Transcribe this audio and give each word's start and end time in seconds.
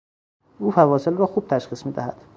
او 0.59 0.71
فواصل 0.71 1.13
را 1.17 1.25
خوب 1.27 1.47
تشخیص 1.47 1.85
میدهد. 1.85 2.21